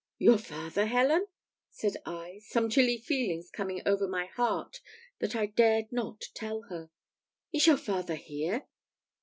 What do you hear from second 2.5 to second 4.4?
chilly feelings coming over my